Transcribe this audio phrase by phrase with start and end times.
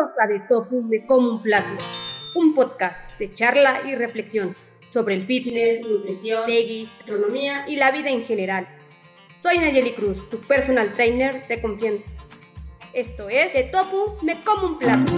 [0.00, 1.84] Bienvenidos a De Tofu Me Como un Plato,
[2.34, 4.56] un podcast de charla y reflexión
[4.90, 8.66] sobre el fitness, nutrición, veggies, gastronomía y la vida en general.
[9.42, 12.04] Soy Nayeli Cruz, tu personal trainer de confianza.
[12.94, 15.12] Esto es De Tofu Me Como un Plato.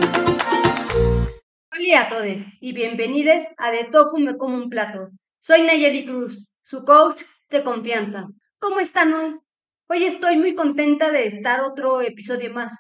[1.71, 5.11] Hola a todos y bienvenidos a De Tofu Me Como un Plato.
[5.39, 8.27] Soy Nayeli Cruz, su coach de confianza.
[8.59, 9.37] ¿Cómo están hoy?
[9.89, 12.73] Hoy estoy muy contenta de estar otro episodio más.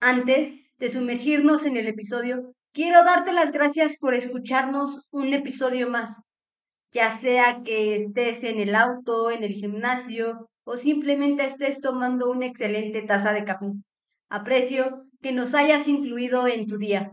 [0.00, 6.24] Antes de sumergirnos en el episodio, quiero darte las gracias por escucharnos un episodio más.
[6.92, 12.44] Ya sea que estés en el auto, en el gimnasio o simplemente estés tomando una
[12.44, 13.68] excelente taza de café.
[14.28, 17.12] Aprecio que nos hayas incluido en tu día.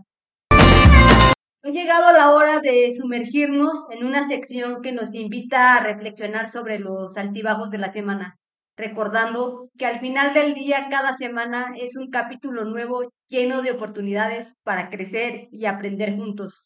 [0.50, 6.78] Ha llegado la hora de sumergirnos en una sección que nos invita a reflexionar sobre
[6.78, 8.41] los altibajos de la semana
[8.82, 14.56] recordando que al final del día cada semana es un capítulo nuevo lleno de oportunidades
[14.64, 16.66] para crecer y aprender juntos.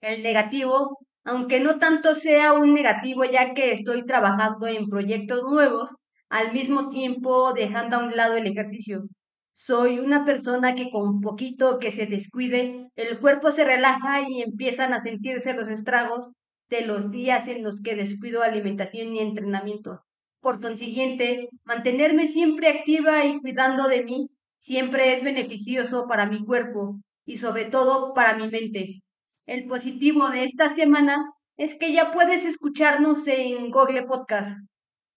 [0.00, 5.90] El negativo, aunque no tanto sea un negativo ya que estoy trabajando en proyectos nuevos,
[6.30, 9.02] al mismo tiempo dejando a un lado el ejercicio.
[9.52, 14.94] Soy una persona que con poquito que se descuide, el cuerpo se relaja y empiezan
[14.94, 16.32] a sentirse los estragos
[16.70, 20.00] de los días en los que descuido alimentación y entrenamiento.
[20.42, 26.98] Por consiguiente, mantenerme siempre activa y cuidando de mí siempre es beneficioso para mi cuerpo
[27.24, 29.02] y sobre todo para mi mente.
[29.46, 31.24] El positivo de esta semana
[31.56, 34.58] es que ya puedes escucharnos en Google Podcast.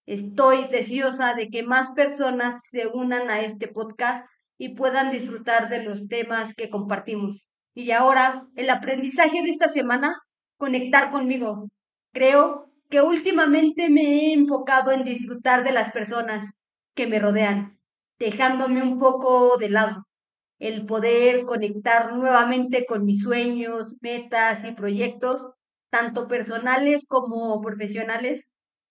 [0.05, 4.27] Estoy deseosa de que más personas se unan a este podcast
[4.59, 7.49] y puedan disfrutar de los temas que compartimos.
[7.73, 10.15] Y ahora, el aprendizaje de esta semana,
[10.57, 11.67] conectar conmigo.
[12.13, 16.53] Creo que últimamente me he enfocado en disfrutar de las personas
[16.95, 17.77] que me rodean,
[18.17, 20.07] dejándome un poco de lado.
[20.59, 25.51] El poder conectar nuevamente con mis sueños, metas y proyectos,
[25.89, 28.47] tanto personales como profesionales,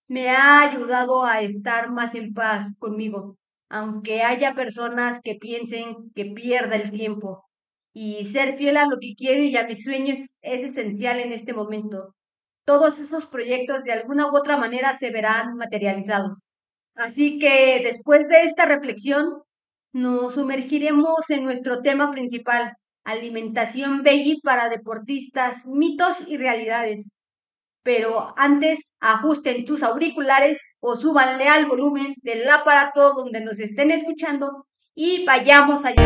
[0.07, 3.39] me ha ayudado a estar más en paz conmigo,
[3.69, 7.43] aunque haya personas que piensen que pierda el tiempo.
[7.91, 11.53] Y ser fiel a lo que quiero y a mis sueños es esencial en este
[11.53, 12.14] momento
[12.65, 16.47] todos esos proyectos de alguna u otra manera se verán materializados.
[16.95, 19.43] Así que después de esta reflexión,
[19.93, 22.73] nos sumergiremos en nuestro tema principal,
[23.03, 27.09] alimentación veggie para deportistas, mitos y realidades.
[27.83, 34.65] Pero antes, ajusten tus auriculares o súbanle al volumen del aparato donde nos estén escuchando
[34.95, 36.03] y vayamos allá.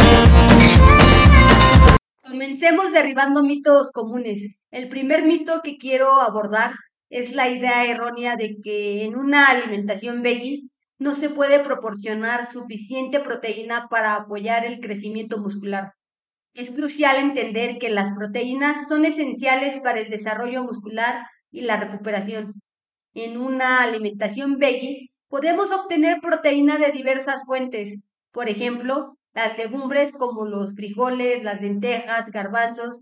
[2.22, 4.59] Comencemos derribando mitos comunes.
[4.72, 6.74] El primer mito que quiero abordar
[7.09, 10.69] es la idea errónea de que en una alimentación veggie
[11.00, 15.94] no se puede proporcionar suficiente proteína para apoyar el crecimiento muscular.
[16.53, 22.53] Es crucial entender que las proteínas son esenciales para el desarrollo muscular y la recuperación.
[23.16, 27.97] En una alimentación veggie podemos obtener proteína de diversas fuentes,
[28.31, 33.01] por ejemplo, las legumbres como los frijoles, las lentejas, garbanzos,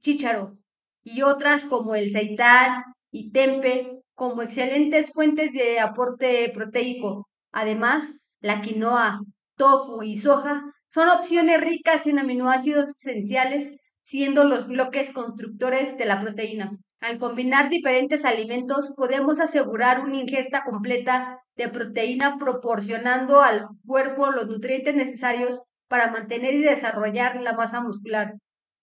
[0.00, 0.58] chícharo,
[1.06, 7.28] y otras como el seitán y tempe como excelentes fuentes de aporte proteico.
[7.52, 9.20] Además, la quinoa,
[9.56, 13.70] tofu y soja son opciones ricas en aminoácidos esenciales,
[14.02, 16.72] siendo los bloques constructores de la proteína.
[17.00, 24.48] Al combinar diferentes alimentos podemos asegurar una ingesta completa de proteína proporcionando al cuerpo los
[24.48, 28.34] nutrientes necesarios para mantener y desarrollar la masa muscular.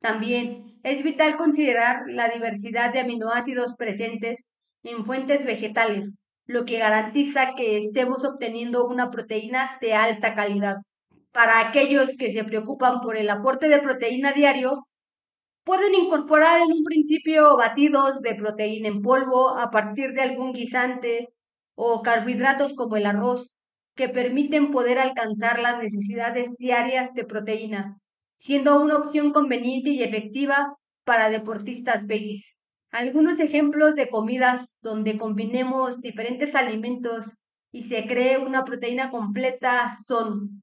[0.04, 4.44] También es vital considerar la diversidad de aminoácidos presentes
[4.84, 6.16] en fuentes vegetales,
[6.46, 10.76] lo que garantiza que estemos obteniendo una proteína de alta calidad.
[11.32, 14.86] Para aquellos que se preocupan por el aporte de proteína diario,
[15.64, 21.30] pueden incorporar en un principio batidos de proteína en polvo a partir de algún guisante
[21.76, 23.54] o carbohidratos como el arroz,
[23.96, 28.03] que permiten poder alcanzar las necesidades diarias de proteína
[28.44, 30.76] siendo una opción conveniente y efectiva
[31.06, 32.58] para deportistas veggies.
[32.92, 37.38] Algunos ejemplos de comidas donde combinemos diferentes alimentos
[37.72, 40.62] y se cree una proteína completa son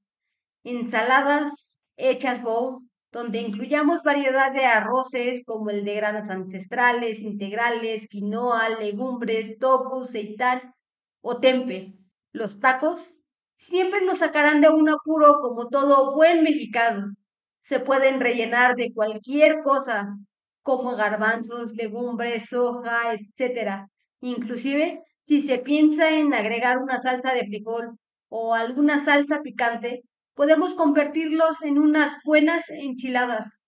[0.63, 8.69] ensaladas hechas bowl, donde incluyamos variedad de arroces como el de granos ancestrales, integrales, quinoa,
[8.79, 10.75] legumbres, tofu, seitán
[11.21, 11.95] o tempe.
[12.31, 13.15] Los tacos
[13.57, 17.15] siempre nos sacarán de un apuro como todo buen mexicano
[17.61, 20.17] se pueden rellenar de cualquier cosa,
[20.63, 23.87] como garbanzos, legumbres, soja, etc.
[24.19, 27.97] Inclusive, si se piensa en agregar una salsa de frijol
[28.29, 30.03] o alguna salsa picante,
[30.33, 33.61] podemos convertirlos en unas buenas enchiladas.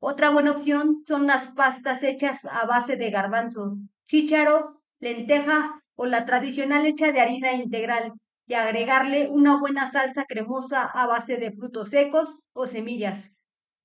[0.00, 3.76] Otra buena opción son las pastas hechas a base de garbanzo,
[4.06, 8.12] chícharo, lenteja o la tradicional hecha de harina integral
[8.46, 13.33] y agregarle una buena salsa cremosa a base de frutos secos o semillas.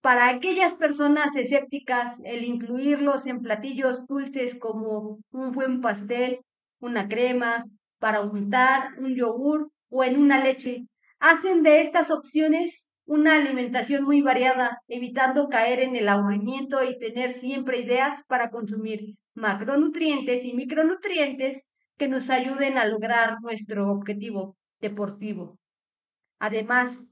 [0.01, 6.39] Para aquellas personas escépticas, el incluirlos en platillos dulces como un buen pastel,
[6.79, 7.65] una crema,
[7.99, 10.85] para untar, un yogur o en una leche,
[11.19, 17.33] hacen de estas opciones una alimentación muy variada, evitando caer en el aburrimiento y tener
[17.33, 21.61] siempre ideas para consumir macronutrientes y micronutrientes
[21.97, 25.57] que nos ayuden a lograr nuestro objetivo deportivo.
[26.39, 27.03] Además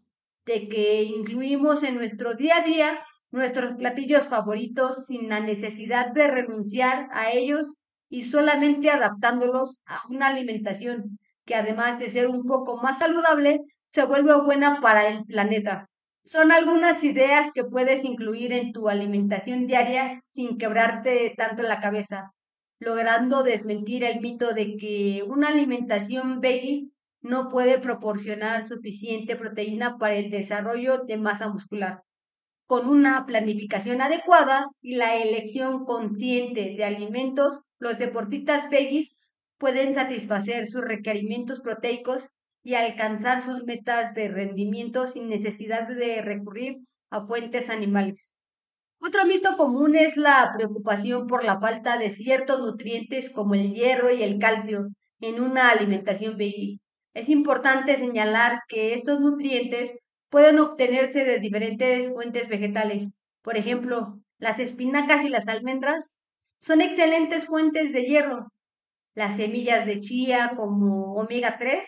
[0.48, 3.00] de que incluimos en nuestro día a día
[3.32, 7.76] nuestros platillos favoritos sin la necesidad de renunciar a ellos
[8.10, 14.06] y solamente adaptándolos a una alimentación que además de ser un poco más saludable, se
[14.06, 15.90] vuelve buena para el planeta.
[16.24, 22.32] Son algunas ideas que puedes incluir en tu alimentación diaria sin quebrarte tanto la cabeza,
[22.80, 26.90] logrando desmentir el mito de que una alimentación veggie
[27.22, 32.02] no puede proporcionar suficiente proteína para el desarrollo de masa muscular.
[32.66, 39.16] Con una planificación adecuada y la elección consciente de alimentos, los deportistas veggies
[39.58, 42.30] pueden satisfacer sus requerimientos proteicos
[42.64, 46.78] y alcanzar sus metas de rendimiento sin necesidad de recurrir
[47.10, 48.38] a fuentes animales.
[49.00, 54.12] Otro mito común es la preocupación por la falta de ciertos nutrientes como el hierro
[54.12, 54.88] y el calcio
[55.22, 56.80] en una alimentación veggie.
[57.18, 59.96] Es importante señalar que estos nutrientes
[60.30, 63.10] pueden obtenerse de diferentes fuentes vegetales.
[63.42, 66.25] Por ejemplo, las espinacas y las almendras
[66.60, 68.50] son excelentes fuentes de hierro.
[69.16, 71.88] Las semillas de chía como omega 3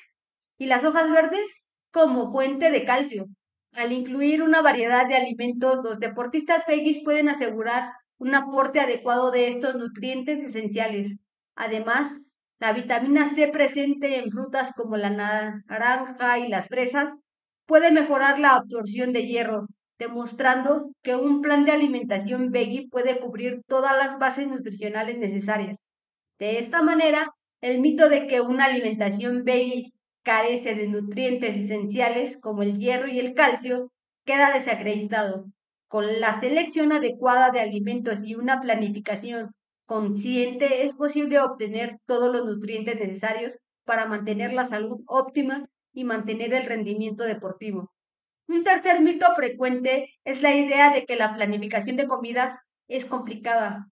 [0.58, 3.28] y las hojas verdes como fuente de calcio.
[3.74, 9.48] Al incluir una variedad de alimentos, los deportistas veggies pueden asegurar un aporte adecuado de
[9.48, 11.18] estos nutrientes esenciales.
[11.56, 12.20] Además,
[12.60, 17.18] la vitamina C presente en frutas como la naranja y las fresas
[17.66, 19.68] puede mejorar la absorción de hierro,
[19.98, 25.90] demostrando que un plan de alimentación veggie puede cubrir todas las bases nutricionales necesarias.
[26.38, 27.30] De esta manera,
[27.62, 33.20] el mito de que una alimentación veggie carece de nutrientes esenciales como el hierro y
[33.20, 33.92] el calcio,
[34.26, 35.46] queda desacreditado.
[35.88, 39.56] Con la selección adecuada de alimentos y una planificación
[39.90, 46.54] consciente es posible obtener todos los nutrientes necesarios para mantener la salud óptima y mantener
[46.54, 47.92] el rendimiento deportivo.
[48.48, 52.54] Un tercer mito frecuente es la idea de que la planificación de comidas
[52.88, 53.88] es complicada.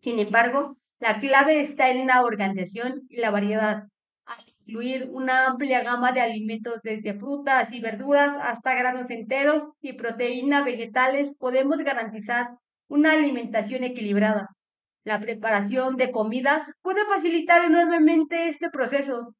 [0.00, 3.88] Sin embargo, la clave está en la organización y la variedad
[4.64, 10.64] incluir una amplia gama de alimentos desde frutas y verduras hasta granos enteros y proteínas
[10.64, 12.50] vegetales, podemos garantizar
[12.88, 14.56] una alimentación equilibrada.
[15.06, 19.36] La preparación de comidas puede facilitar enormemente este proceso.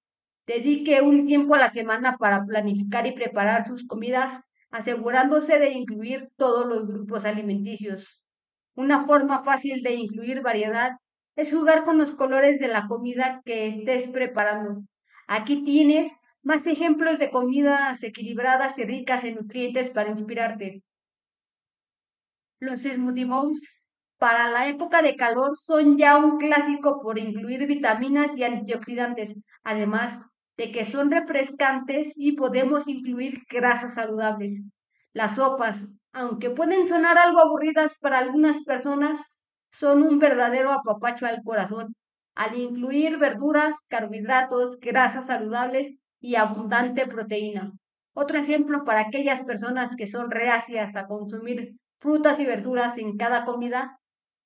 [0.47, 6.29] Dedique un tiempo a la semana para planificar y preparar sus comidas, asegurándose de incluir
[6.37, 8.21] todos los grupos alimenticios.
[8.77, 10.93] Una forma fácil de incluir variedad
[11.35, 14.83] es jugar con los colores de la comida que estés preparando.
[15.27, 16.13] Aquí tienes
[16.45, 20.85] más ejemplos de comidas equilibradas y ricas en nutrientes para inspirarte.
[22.61, 23.76] Los smoothie bowls
[24.19, 30.21] para la época de calor son ya un clásico por incluir vitaminas y antioxidantes, además
[30.57, 34.63] de que son refrescantes y podemos incluir grasas saludables.
[35.13, 39.21] Las sopas, aunque pueden sonar algo aburridas para algunas personas,
[39.71, 41.95] son un verdadero apapacho al corazón
[42.37, 47.73] al incluir verduras, carbohidratos, grasas saludables y abundante proteína.
[48.15, 53.45] Otro ejemplo para aquellas personas que son reacias a consumir frutas y verduras en cada
[53.45, 53.99] comida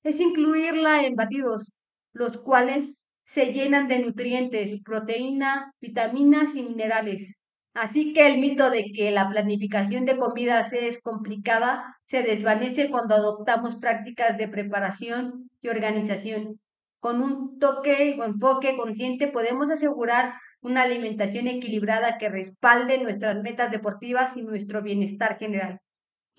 [0.02, 1.72] es incluirla en batidos,
[2.12, 7.36] los cuales se llenan de nutrientes, proteína, vitaminas y minerales.
[7.74, 13.14] Así que el mito de que la planificación de comidas es complicada se desvanece cuando
[13.14, 16.60] adoptamos prácticas de preparación y organización.
[16.98, 23.70] Con un toque o enfoque consciente podemos asegurar una alimentación equilibrada que respalde nuestras metas
[23.70, 25.80] deportivas y nuestro bienestar general.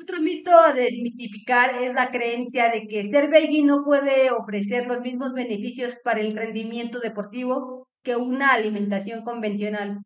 [0.02, 5.02] Otro mito a desmitificar es la creencia de que ser veggie no puede ofrecer los
[5.02, 10.00] mismos beneficios para el rendimiento deportivo que una alimentación convencional.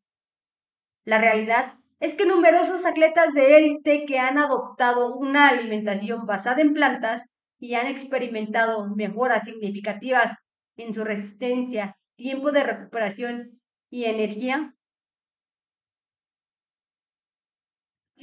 [1.05, 6.73] La realidad es que numerosos atletas de élite que han adoptado una alimentación basada en
[6.73, 7.23] plantas
[7.57, 10.33] y han experimentado mejoras significativas
[10.75, 14.74] en su resistencia, tiempo de recuperación y energía?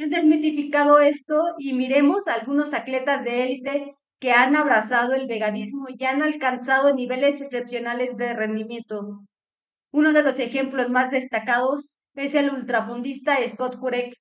[0.01, 5.87] Han desmitificado esto y miremos a algunos atletas de élite que han abrazado el veganismo
[5.89, 9.21] y han alcanzado niveles excepcionales de rendimiento.
[9.91, 14.15] Uno de los ejemplos más destacados es el ultrafondista Scott Jurek,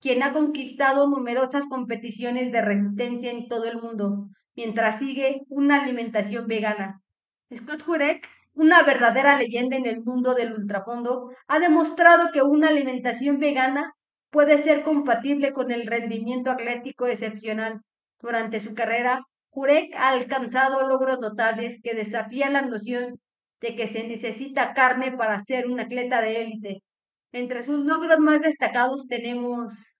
[0.00, 6.46] quien ha conquistado numerosas competiciones de resistencia en todo el mundo, mientras sigue una alimentación
[6.48, 7.00] vegana.
[7.54, 13.38] Scott Jurek, una verdadera leyenda en el mundo del ultrafondo, ha demostrado que una alimentación
[13.38, 13.94] vegana
[14.32, 17.82] puede ser compatible con el rendimiento atlético excepcional.
[18.18, 19.20] Durante su carrera,
[19.50, 23.20] Jurek ha alcanzado logros notables que desafían la noción
[23.60, 26.82] de que se necesita carne para ser un atleta de élite.
[27.32, 29.96] Entre sus logros más destacados tenemos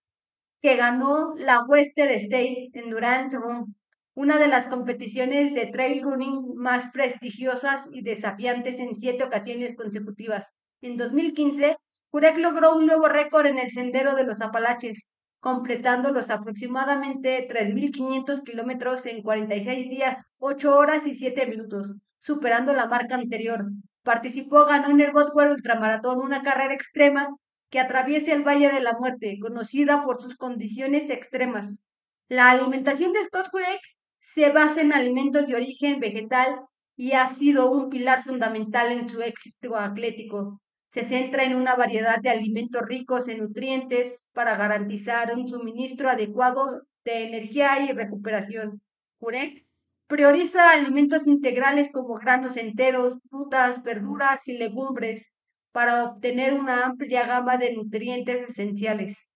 [0.61, 3.75] que ganó la Western State Endurance Run,
[4.15, 10.53] una de las competiciones de trail running más prestigiosas y desafiantes en siete ocasiones consecutivas.
[10.81, 11.77] En 2015,
[12.13, 15.07] Jurek logró un nuevo récord en el Sendero de los Apalaches,
[15.39, 22.85] completando los aproximadamente 3.500 kilómetros en 46 días, 8 horas y 7 minutos, superando la
[22.85, 23.65] marca anterior.
[24.03, 27.29] Participó, ganó en el Boswell Ultramaratón, una carrera extrema
[27.71, 31.83] que atraviesa el Valle de la Muerte, conocida por sus condiciones extremas.
[32.29, 33.81] La alimentación de Scott Jurek
[34.19, 36.61] se basa en alimentos de origen vegetal
[36.95, 40.59] y ha sido un pilar fundamental en su éxito atlético.
[40.93, 46.83] Se centra en una variedad de alimentos ricos en nutrientes para garantizar un suministro adecuado
[47.03, 48.79] de energía y recuperación.
[49.19, 49.65] Jurek
[50.05, 55.31] Prioriza alimentos integrales como granos enteros, frutas, verduras y legumbres
[55.71, 59.29] para obtener una amplia gama de nutrientes esenciales.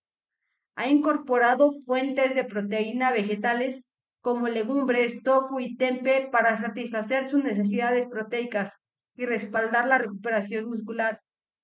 [0.76, 3.84] Ha incorporado fuentes de proteína vegetales
[4.22, 8.74] como legumbres, tofu y tempe para satisfacer sus necesidades proteicas
[9.16, 11.20] y respaldar la recuperación muscular.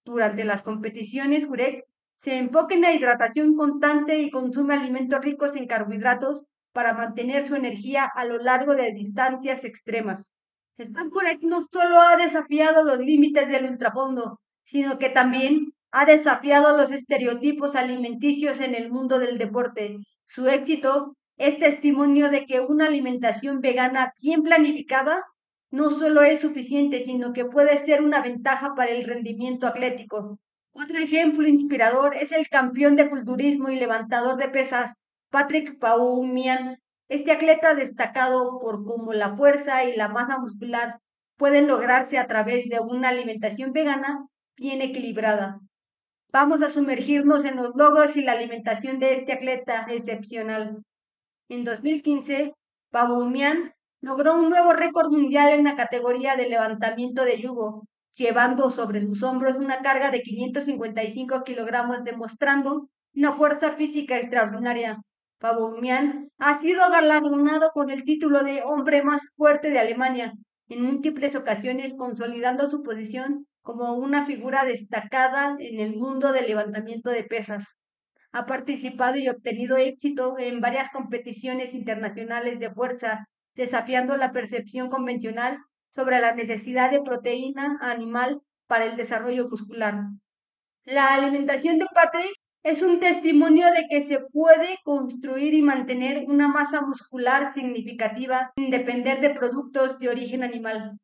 [0.05, 1.86] Durante las competiciones, Jurek
[2.17, 7.55] se enfoca en la hidratación constante y consume alimentos ricos en carbohidratos para mantener su
[7.55, 10.33] energía a lo largo de distancias extremas.
[10.77, 16.91] Stan no solo ha desafiado los límites del ultrafondo, sino que también ha desafiado los
[16.91, 19.98] estereotipos alimenticios en el mundo del deporte.
[20.25, 25.24] Su éxito es testimonio de que una alimentación vegana bien planificada
[25.74, 30.38] no solo es suficiente, sino que puede ser una ventaja para el rendimiento atlético.
[30.72, 34.98] Otro ejemplo inspirador es el campeón de culturismo y levantador de pesas
[35.32, 36.77] Patrick Paumian,
[37.10, 41.00] este atleta destacado por cómo la fuerza y la masa muscular
[41.38, 45.60] pueden lograrse a través de una alimentación vegana bien equilibrada.
[46.32, 50.84] Vamos a sumergirnos en los logros y la alimentación de este atleta excepcional.
[51.50, 52.53] En 2015,
[52.92, 59.00] Paumian logró un nuevo récord mundial en la categoría de levantamiento de yugo, llevando sobre
[59.01, 64.98] sus hombros una carga de 555 kilogramos, demostrando una fuerza física extraordinaria.
[65.39, 70.33] Pavoumian ha sido galardonado con el título de hombre más fuerte de Alemania
[70.67, 77.10] en múltiples ocasiones, consolidando su posición como una figura destacada en el mundo del levantamiento
[77.10, 77.77] de pesas.
[78.33, 85.60] Ha participado y obtenido éxito en varias competiciones internacionales de fuerza, desafiando la percepción convencional
[85.89, 90.05] sobre la necesidad de proteína animal para el desarrollo muscular.
[90.86, 92.33] La alimentación de Patrick
[92.63, 98.69] es un testimonio de que se puede construir y mantener una masa muscular significativa sin
[98.69, 100.98] depender de productos de origen animal.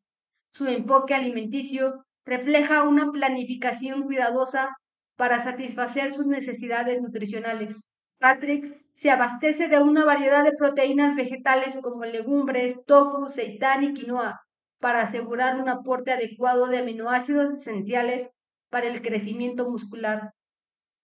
[0.52, 4.76] Su enfoque alimenticio refleja una planificación cuidadosa
[5.18, 7.84] para satisfacer sus necesidades nutricionales.
[8.20, 14.42] Patrick se abastece de una variedad de proteínas vegetales como legumbres, tofu, seitán y quinoa
[14.78, 18.30] para asegurar un aporte adecuado de aminoácidos esenciales
[18.70, 20.34] para el crecimiento muscular.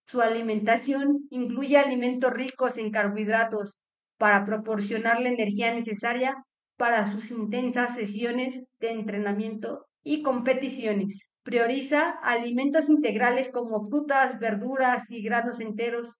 [0.06, 3.78] Su alimentación incluye alimentos ricos en carbohidratos
[4.18, 6.34] para proporcionar la energía necesaria
[6.76, 11.30] para sus intensas sesiones de entrenamiento y competiciones.
[11.42, 16.18] Prioriza alimentos integrales como frutas, verduras y granos enteros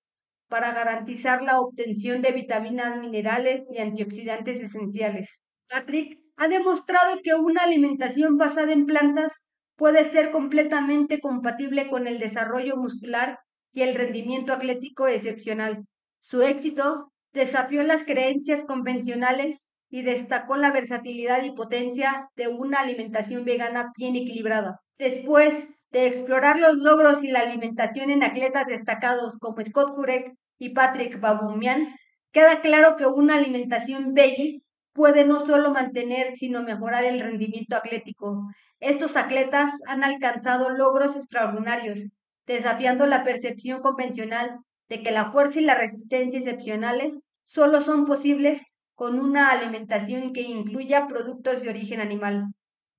[0.48, 5.40] para garantizar la obtención de vitaminas, minerales y antioxidantes esenciales.
[5.68, 9.42] Patrick ha demostrado que una alimentación basada en plantas
[9.76, 13.38] puede ser completamente compatible con el desarrollo muscular
[13.72, 15.84] y el rendimiento atlético excepcional.
[16.20, 23.44] Su éxito desafió las creencias convencionales y destacó la versatilidad y potencia de una alimentación
[23.44, 24.80] vegana bien equilibrada.
[24.98, 30.70] Después de explorar los logros y la alimentación en atletas destacados como Scott Jurek y
[30.70, 31.94] Patrick Babumian,
[32.32, 34.62] queda claro que una alimentación veggie
[34.92, 38.48] puede no solo mantener, sino mejorar el rendimiento atlético.
[38.80, 42.00] Estos atletas han alcanzado logros extraordinarios
[42.46, 44.56] desafiando la percepción convencional
[44.88, 48.62] de que la fuerza y la resistencia excepcionales solo son posibles
[48.94, 52.46] con una alimentación que incluya productos de origen animal.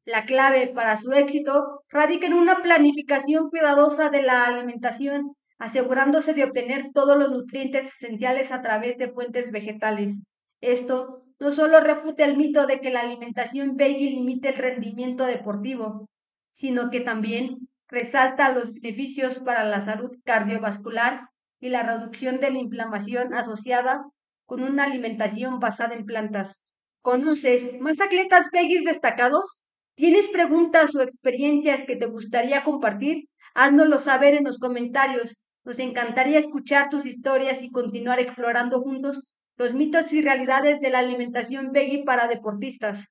[0.05, 6.43] La clave para su éxito radica en una planificación cuidadosa de la alimentación, asegurándose de
[6.43, 10.19] obtener todos los nutrientes esenciales a través de fuentes vegetales.
[10.61, 16.09] Esto no solo refuta el mito de que la alimentación veggie limite el rendimiento deportivo,
[16.51, 21.29] sino que también resalta los beneficios para la salud cardiovascular
[21.59, 24.03] y la reducción de la inflamación asociada
[24.45, 26.63] con una alimentación basada en plantas.
[27.01, 29.61] ¿Conoces más atletas veggies destacados?
[29.97, 33.29] ¿Tienes preguntas o experiencias que te gustaría compartir?
[33.55, 35.37] Háznoslo saber en los comentarios.
[35.65, 39.23] Nos encantaría escuchar tus historias y continuar explorando juntos
[39.55, 43.07] los mitos y realidades de la alimentación veggie para deportistas.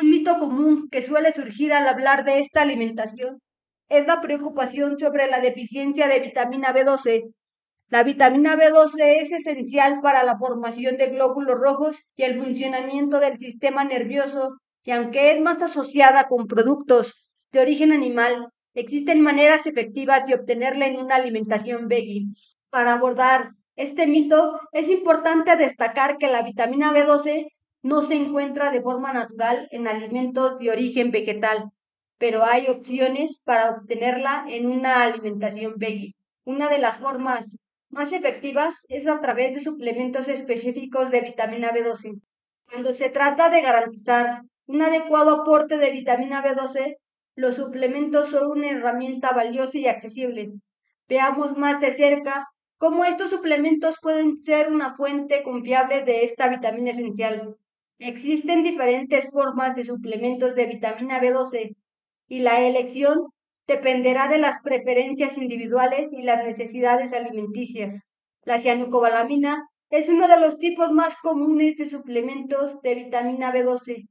[0.00, 3.38] Un mito común que suele surgir al hablar de esta alimentación
[3.88, 7.22] es la preocupación sobre la deficiencia de vitamina B12.
[7.88, 13.36] La vitamina B12 es esencial para la formación de glóbulos rojos y el funcionamiento del
[13.36, 20.26] sistema nervioso, y aunque es más asociada con productos de origen animal, existen maneras efectivas
[20.26, 22.26] de obtenerla en una alimentación veggie.
[22.70, 27.48] Para abordar este mito, es importante destacar que la vitamina B12
[27.82, 31.70] no se encuentra de forma natural en alimentos de origen vegetal,
[32.18, 36.14] pero hay opciones para obtenerla en una alimentación veggie.
[36.44, 37.58] Una de las formas
[37.90, 42.20] más efectivas es a través de suplementos específicos de vitamina B12.
[42.68, 46.96] Cuando se trata de garantizar un adecuado aporte de vitamina B12,
[47.36, 50.52] los suplementos son una herramienta valiosa y accesible.
[51.08, 56.90] Veamos más de cerca cómo estos suplementos pueden ser una fuente confiable de esta vitamina
[56.90, 57.56] esencial.
[57.98, 61.76] Existen diferentes formas de suplementos de vitamina B12
[62.28, 63.20] y la elección
[63.66, 68.06] dependerá de las preferencias individuales y las necesidades alimenticias.
[68.42, 74.06] La cianocobalamina es uno de los tipos más comunes de suplementos de vitamina B12.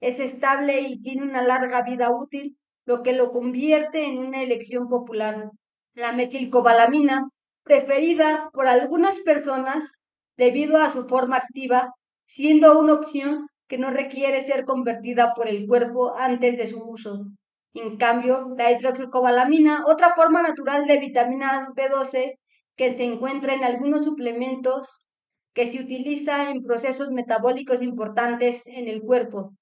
[0.00, 4.88] Es estable y tiene una larga vida útil, lo que lo convierte en una elección
[4.88, 5.50] popular.
[5.94, 7.28] La metilcobalamina
[7.64, 9.92] preferida por algunas personas
[10.36, 11.92] debido a su forma activa,
[12.26, 17.26] siendo una opción que no requiere ser convertida por el cuerpo antes de su uso.
[17.74, 22.38] En cambio, la hidroxicobalamina, otra forma natural de vitamina B12
[22.74, 25.06] que se encuentra en algunos suplementos
[25.52, 29.52] que se utiliza en procesos metabólicos importantes en el cuerpo.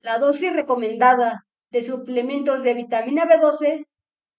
[0.00, 3.84] La dosis recomendada de suplementos de vitamina B12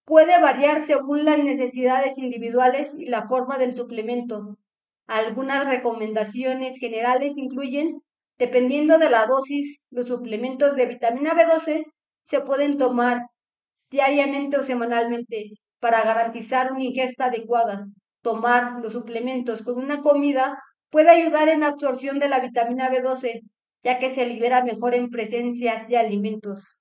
[0.06, 4.58] puede variar según las necesidades individuales y la forma del suplemento.
[5.06, 8.02] Algunas recomendaciones generales incluyen,
[8.38, 11.84] dependiendo de la dosis, los suplementos de vitamina B12
[12.24, 13.24] se pueden tomar
[13.90, 17.86] diariamente o semanalmente para garantizar una ingesta adecuada.
[18.22, 23.42] Tomar los suplementos con una comida puede ayudar en la absorción de la vitamina B12,
[23.84, 26.80] ya que se libera mejor en presencia de alimentos.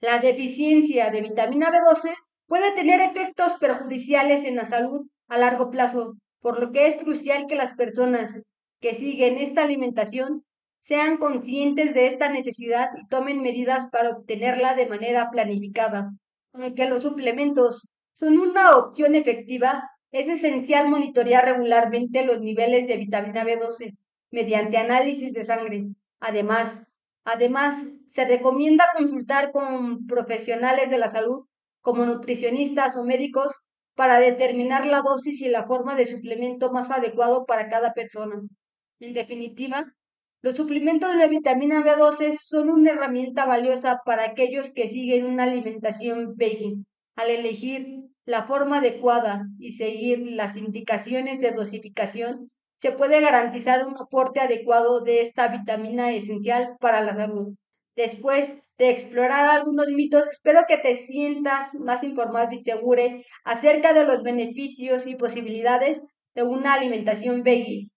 [0.00, 2.14] La deficiencia de vitamina B12
[2.46, 7.46] puede tener efectos perjudiciales en la salud a largo plazo, por lo que es crucial
[7.48, 8.40] que las personas
[8.80, 10.44] que siguen esta alimentación
[10.82, 16.10] sean conscientes de esta necesidad y tomen medidas para obtenerla de manera planificada.
[16.52, 23.44] Aunque los suplementos son una opción efectiva, es esencial monitorear regularmente los niveles de vitamina
[23.44, 23.96] B12
[24.30, 25.86] mediante análisis de sangre.
[26.20, 26.86] Además,
[27.24, 31.46] además, se recomienda consultar con profesionales de la salud
[31.80, 33.52] como nutricionistas o médicos
[33.94, 38.40] para determinar la dosis y la forma de suplemento más adecuado para cada persona.
[39.00, 39.84] En definitiva,
[40.42, 46.34] los suplementos de vitamina B12 son una herramienta valiosa para aquellos que siguen una alimentación
[46.36, 46.74] veggie.
[47.16, 47.86] Al elegir
[48.26, 52.50] la forma adecuada y seguir las indicaciones de dosificación,
[52.84, 57.54] se puede garantizar un aporte adecuado de esta vitamina esencial para la salud.
[57.96, 63.02] Después de explorar algunos mitos, espero que te sientas más informado y seguro
[63.42, 66.02] acerca de los beneficios y posibilidades
[66.34, 67.88] de una alimentación veggie.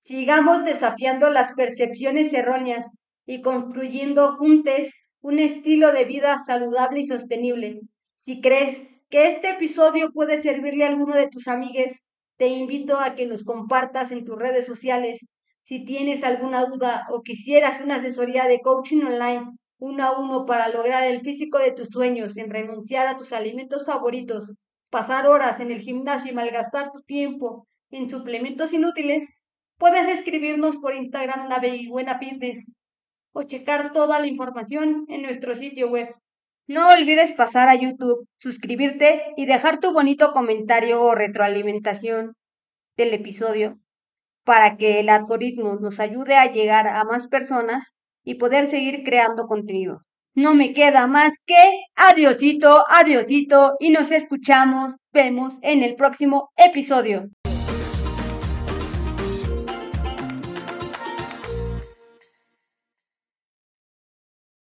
[0.00, 2.84] Sigamos desafiando las percepciones erróneas
[3.24, 4.88] y construyendo juntos
[5.22, 7.80] un estilo de vida saludable y sostenible.
[8.16, 12.05] Si crees que este episodio puede servirle a alguno de tus amigues,
[12.36, 15.26] te invito a que nos compartas en tus redes sociales.
[15.62, 20.68] Si tienes alguna duda o quisieras una asesoría de coaching online uno a uno para
[20.68, 24.54] lograr el físico de tus sueños, en renunciar a tus alimentos favoritos,
[24.90, 29.28] pasar horas en el gimnasio y malgastar tu tiempo en suplementos inútiles,
[29.76, 31.48] puedes escribirnos por Instagram
[31.90, 32.64] Buena Fitness
[33.32, 36.08] o checar toda la información en nuestro sitio web.
[36.68, 42.34] No olvides pasar a YouTube, suscribirte y dejar tu bonito comentario o retroalimentación.
[42.96, 43.78] del episodio
[44.44, 47.92] para que el algoritmo nos ayude a llegar a más personas
[48.24, 50.02] y poder seguir creando contenido.
[50.34, 57.28] No me queda más que adiosito, adiosito y nos escuchamos, vemos en el próximo episodio.